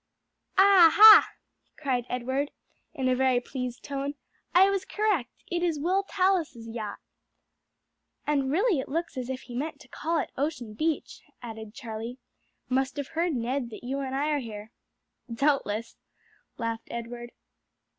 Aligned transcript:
'""Ah, 0.57 0.89
ha!" 0.95 1.29
cried 1.77 2.07
Edward 2.09 2.49
in 2.95 3.07
a 3.07 3.15
very 3.15 3.39
pleased 3.39 3.83
tone, 3.83 4.15
"I 4.51 4.67
was 4.67 4.83
correct; 4.83 5.29
it 5.51 5.61
is 5.61 5.77
Will 5.79 6.01
Tallis's 6.01 6.67
yacht." 6.67 6.97
"And 8.25 8.51
really 8.51 8.79
it 8.79 8.89
looks 8.89 9.15
as 9.15 9.29
if 9.29 9.41
he 9.41 9.53
meant 9.53 9.79
to 9.81 9.87
call 9.87 10.17
at 10.17 10.31
Ocean 10.35 10.73
Beach," 10.73 11.21
added 11.43 11.75
Charlie. 11.75 12.17
"Must 12.67 12.97
have 12.97 13.09
heard, 13.09 13.35
Ned, 13.35 13.69
that 13.69 13.83
you 13.83 13.99
and 13.99 14.15
I 14.15 14.31
are 14.31 14.39
here." 14.39 14.71
"Doubtless," 15.31 15.97
laughed 16.57 16.87
Edward. 16.89 17.31